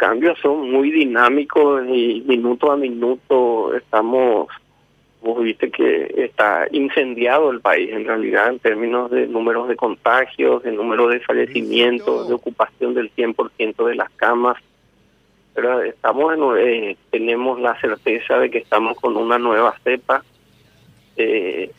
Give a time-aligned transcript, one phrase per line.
[0.00, 4.48] cambios son muy dinámicos y minuto a minuto estamos,
[5.20, 10.62] vos viste que está incendiado el país en realidad en términos de números de contagios,
[10.62, 14.56] de número de fallecimientos, de ocupación del 100% de las camas.
[15.52, 20.24] Pero estamos en, eh, tenemos la certeza de que estamos con una nueva cepa,
[21.18, 21.70] eh,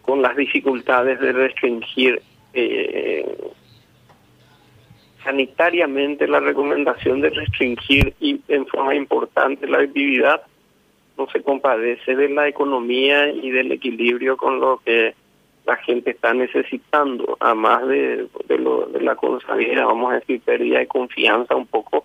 [0.00, 2.22] con las dificultades de restringir
[2.54, 3.36] eh,
[5.24, 10.42] sanitariamente la recomendación de restringir y en forma importante la actividad
[11.16, 15.14] no se compadece de la economía y del equilibrio con lo que
[15.64, 20.80] la gente está necesitando, además de, de, lo, de la consabida, vamos a decir, pérdida
[20.80, 22.04] de confianza un poco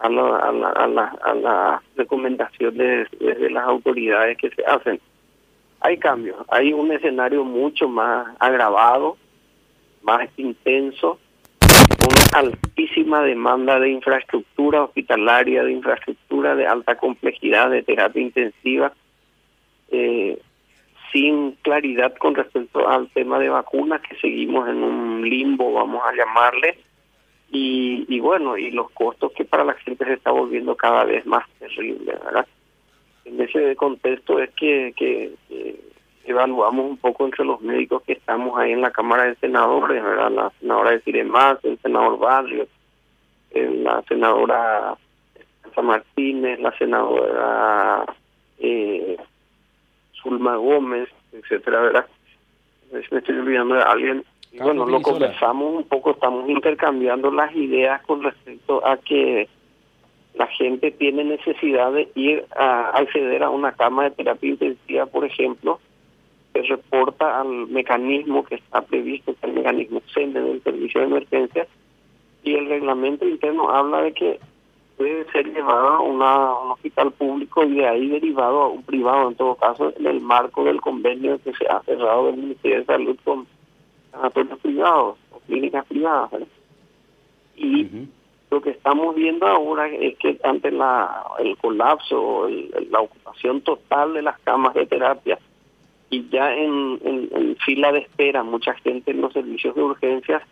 [0.00, 5.00] a, la, a, la, a, la, a las recomendaciones de las autoridades que se hacen.
[5.80, 9.16] Hay cambios, hay un escenario mucho más agravado,
[10.02, 11.18] más intenso,
[12.06, 18.92] una altísima demanda de infraestructura hospitalaria, de infraestructura de alta complejidad, de terapia intensiva,
[19.90, 20.40] eh,
[21.12, 26.14] sin claridad con respecto al tema de vacunas, que seguimos en un limbo, vamos a
[26.14, 26.78] llamarle,
[27.50, 31.26] y, y bueno, y los costos que para la gente se está volviendo cada vez
[31.26, 32.46] más terrible, ¿verdad?
[33.24, 35.89] En ese contexto es que, que, que
[36.24, 40.30] evaluamos un poco entre los médicos que estamos ahí en la Cámara de Senadores, ¿verdad?
[40.30, 42.68] La senadora de Ciremás, el senador Barrios,
[43.52, 44.96] la senadora
[45.74, 48.04] San Martínez, la senadora
[48.58, 49.16] eh,
[50.22, 52.06] Zulma Gómez, etcétera, ¿verdad?
[52.92, 54.24] Me estoy olvidando de alguien.
[54.52, 59.48] Y bueno, lo conversamos un poco, estamos intercambiando las ideas con respecto a que
[60.34, 65.24] la gente tiene necesidad de ir a acceder a una cama de terapia intensiva, por
[65.24, 65.80] ejemplo,
[66.52, 71.06] se reporta al mecanismo que está previsto, que es el mecanismo CENDE del servicio de
[71.06, 71.66] emergencia,
[72.42, 74.40] y el reglamento interno habla de que
[74.98, 79.28] debe ser llevado a, una, un hospital público y de ahí derivado a un privado,
[79.28, 82.84] en todo caso, en el marco del convenio que se ha cerrado del Ministerio de
[82.84, 83.46] Salud con
[84.10, 86.30] sanatorios privados o clínicas privadas.
[87.56, 87.86] Y
[88.50, 94.14] lo que estamos viendo ahora es que ante la el colapso, o la ocupación total
[94.14, 95.38] de las camas de terapia,
[96.10, 100.42] y ya en, fila de espera, mucha gente en los servicios de urgencias,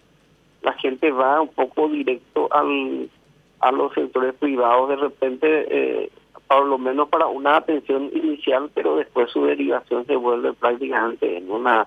[0.62, 3.10] la gente va un poco directo al,
[3.60, 6.10] a los sectores privados de repente, eh,
[6.46, 11.50] por lo menos para una atención inicial, pero después su derivación se vuelve prácticamente en
[11.50, 11.86] una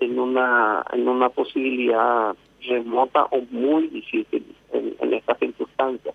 [0.00, 6.14] en una en una posibilidad remota o muy difícil en estas circunstancias.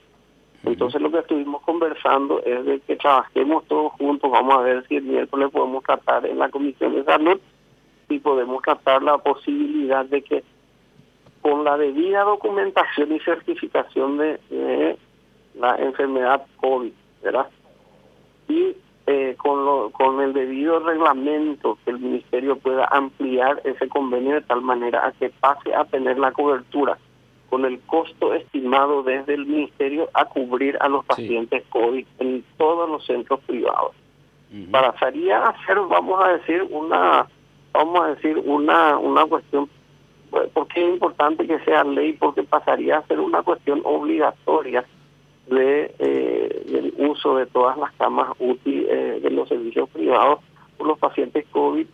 [0.63, 4.96] Entonces lo que estuvimos conversando es de que trabajemos todos juntos, vamos a ver si
[4.96, 7.40] el miércoles podemos tratar en la Comisión de Salud
[8.07, 10.44] y podemos tratar la posibilidad de que
[11.41, 14.97] con la debida documentación y certificación de,
[15.56, 17.47] la enfermedad COVID, ¿verdad?
[18.47, 18.75] Y
[19.06, 24.41] eh, con, lo, con el debido reglamento que el Ministerio pueda ampliar ese convenio de
[24.41, 26.97] tal manera a que pase a tener la cobertura
[27.53, 32.90] con el costo estimado desde el ministerio a cubrir a los pacientes COVID en todos
[32.90, 33.91] los centros privados.
[34.72, 37.28] Pasaría a ser, vamos a decir, una,
[37.72, 39.69] vamos a decir, una, una cuestión,
[40.31, 44.84] pues, porque es importante que sea ley, porque pasaría a ser una cuestión obligatoria
[45.46, 50.40] de eh, del uso de todas las camas útiles eh, de los servicios privados
[50.75, 51.86] por los pacientes COVID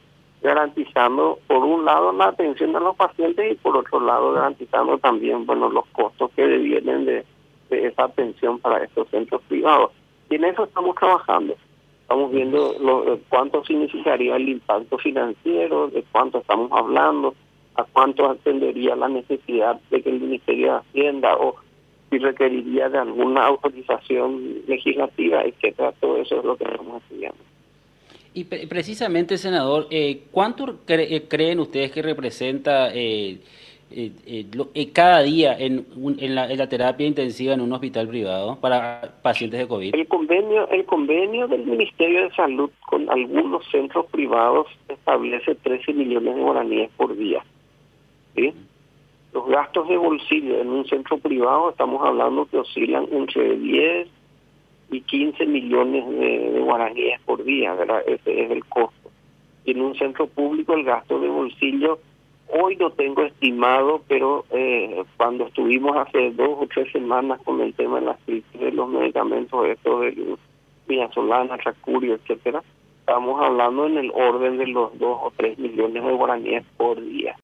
[0.41, 5.45] garantizando por un lado la atención de los pacientes y por otro lado garantizando también
[5.45, 7.25] bueno los costos que vienen de,
[7.69, 9.91] esa atención para estos centros privados.
[10.29, 11.55] Y en eso estamos trabajando.
[12.01, 17.35] Estamos viendo lo, cuánto significaría el impacto financiero de cuánto estamos hablando
[17.75, 21.55] a cuánto atendería la necesidad de que el Ministerio de Hacienda o
[22.09, 25.93] si requeriría de alguna autorización legislativa etcétera.
[25.99, 27.49] Todo eso es lo que estamos estudiando
[28.33, 33.39] y precisamente, senador, eh, ¿cuánto eh, creen ustedes que representa eh,
[34.93, 35.85] cada día en,
[36.19, 39.95] en, la, en, la, terapia intensiva en un hospital privado para pacientes de COVID?
[39.95, 46.35] El convenio, el convenio del Ministerio de Salud con algunos centros privados establece 13 millones
[46.35, 47.43] de guaraníes por día.
[48.35, 48.53] ¿sí?
[49.33, 54.18] Los gastos de bolsillo en un centro privado estamos hablando que oscilan entre 10
[54.91, 58.01] y 15 millones de, guaraníes por día, ¿verdad?
[58.07, 59.11] Ese es el costo.
[59.65, 61.99] En un centro público el gasto de bolsillo,
[62.47, 67.73] hoy lo tengo estimado, pero eh, cuando estuvimos hace dos o tres semanas con el
[67.73, 70.37] tema de las crisis de los medicamentos, esto de
[71.13, 72.63] Solana, Chacurio, etcétera,
[73.01, 77.37] estamos hablando en el orden de los dos o tres millones de guaraníes por día.